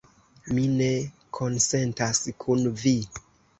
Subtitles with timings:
[0.55, 0.87] Mi ne
[1.41, 2.97] konsentas kun vi.